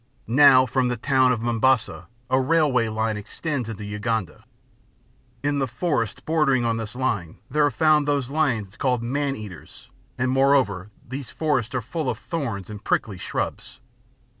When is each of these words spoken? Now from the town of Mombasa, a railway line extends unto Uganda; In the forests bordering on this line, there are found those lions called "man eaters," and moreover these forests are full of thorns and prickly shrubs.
Now 0.25 0.65
from 0.65 0.87
the 0.87 0.97
town 0.97 1.31
of 1.31 1.41
Mombasa, 1.43 2.07
a 2.27 2.41
railway 2.41 2.87
line 2.87 3.17
extends 3.17 3.69
unto 3.69 3.83
Uganda; 3.83 4.45
In 5.43 5.59
the 5.59 5.67
forests 5.67 6.19
bordering 6.21 6.65
on 6.65 6.77
this 6.77 6.95
line, 6.95 7.37
there 7.51 7.63
are 7.63 7.69
found 7.69 8.07
those 8.07 8.31
lions 8.31 8.77
called 8.77 9.03
"man 9.03 9.35
eaters," 9.35 9.91
and 10.17 10.31
moreover 10.31 10.89
these 11.07 11.29
forests 11.29 11.75
are 11.75 11.81
full 11.83 12.09
of 12.09 12.17
thorns 12.17 12.67
and 12.67 12.83
prickly 12.83 13.19
shrubs. 13.19 13.79